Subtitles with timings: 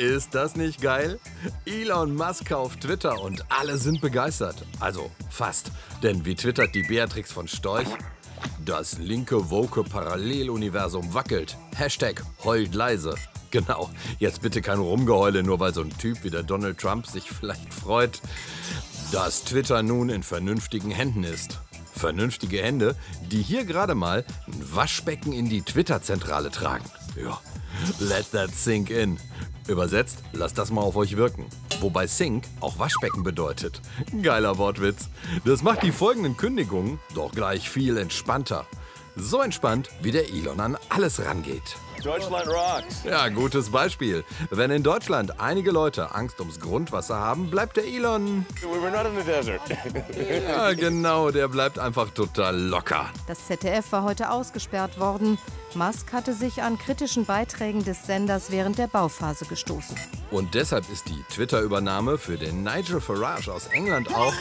[0.00, 1.20] Ist das nicht geil?
[1.66, 4.56] Elon Musk kauft Twitter und alle sind begeistert.
[4.78, 5.70] Also fast.
[6.02, 7.86] Denn wie twittert die Beatrix von Storch?
[8.64, 11.54] Das linke woke Paralleluniversum wackelt.
[11.76, 13.14] Hashtag heult leise.
[13.50, 17.30] Genau, jetzt bitte kein Rumgeheule, nur weil so ein Typ wie der Donald Trump sich
[17.30, 18.22] vielleicht freut,
[19.12, 21.58] dass Twitter nun in vernünftigen Händen ist.
[21.92, 22.96] Vernünftige Hände,
[23.30, 26.86] die hier gerade mal ein Waschbecken in die Twitter-Zentrale tragen.
[27.22, 27.38] Ja,
[27.98, 29.18] let that sink in.
[29.68, 31.46] Übersetzt, lasst das mal auf euch wirken.
[31.80, 33.80] Wobei Sink auch Waschbecken bedeutet.
[34.22, 35.08] Geiler Wortwitz.
[35.44, 38.66] Das macht die folgenden Kündigungen doch gleich viel entspannter.
[39.16, 41.76] So entspannt, wie der Elon an alles rangeht.
[42.02, 43.04] Deutschland rocks.
[43.04, 44.24] Ja, gutes Beispiel.
[44.50, 48.46] Wenn in Deutschland einige Leute Angst ums Grundwasser haben, bleibt der Elon.
[48.62, 49.60] We were not in the desert.
[50.48, 53.06] Ja, genau, der bleibt einfach total locker.
[53.26, 55.38] Das ZDF war heute ausgesperrt worden.
[55.74, 59.96] Musk hatte sich an kritischen Beiträgen des Senders während der Bauphase gestoßen.
[60.30, 64.34] Und deshalb ist die Twitter-Übernahme für den Nigel Farage aus England auch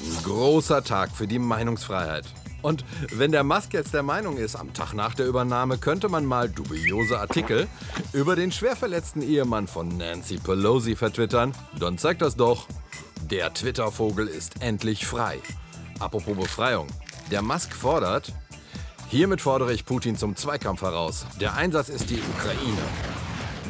[0.00, 2.24] ein großer Tag für die Meinungsfreiheit.
[2.62, 6.26] Und wenn der Musk jetzt der Meinung ist, am Tag nach der Übernahme könnte man
[6.26, 7.68] mal dubiose Artikel
[8.12, 12.66] über den schwer verletzten Ehemann von Nancy Pelosi vertwittern, dann zeigt das doch,
[13.30, 15.38] der Twitter-Vogel ist endlich frei.
[16.00, 16.88] Apropos Befreiung.
[17.30, 18.32] Der Musk fordert,
[19.08, 21.26] hiermit fordere ich Putin zum Zweikampf heraus.
[21.40, 23.17] Der Einsatz ist die Ukraine.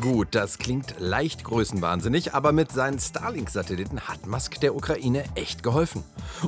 [0.00, 6.02] Gut, das klingt leicht größenwahnsinnig, aber mit seinen Starlink-Satelliten hat Musk der Ukraine echt geholfen.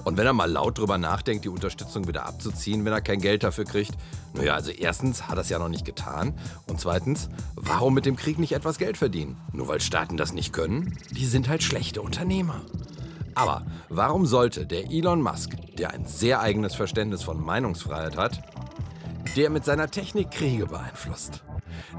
[0.05, 3.45] Und wenn er mal laut drüber nachdenkt, die Unterstützung wieder abzuziehen, wenn er kein Geld
[3.45, 3.95] dafür kriegt,
[4.35, 6.35] naja, also erstens hat er es ja noch nicht getan
[6.67, 9.37] und zweitens, warum mit dem Krieg nicht etwas Geld verdienen?
[9.53, 10.99] Nur weil Staaten das nicht können?
[11.13, 12.63] Die sind halt schlechte Unternehmer.
[13.35, 18.43] Aber warum sollte der Elon Musk, der ein sehr eigenes Verständnis von Meinungsfreiheit hat,
[19.37, 21.45] der mit seiner Technik Kriege beeinflusst,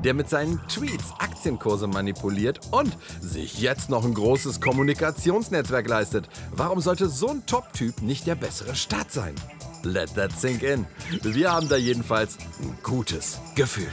[0.04, 6.28] der mit seinen Tweets Aktienkurse manipuliert und sich jetzt noch ein großes Kommunikationsnetzwerk leistet.
[6.52, 9.36] Warum sollte so ein Top-Typ nicht der bessere Staat sein?
[9.84, 10.86] Let that sink in.
[11.22, 13.92] Wir haben da jedenfalls ein gutes Gefühl.